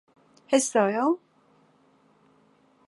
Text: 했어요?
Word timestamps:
했어요? 0.53 1.19